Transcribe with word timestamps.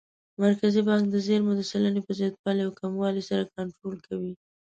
مرکزي 0.43 0.81
بانک 0.87 1.03
د 1.09 1.15
زېرمو 1.25 1.51
د 1.57 1.61
سلنې 1.71 2.01
په 2.07 2.11
زیاتوالي 2.19 2.61
او 2.65 2.71
کموالي 2.79 3.23
سره 3.29 3.43
کنټرول 3.55 3.97
کوي. 4.07 4.33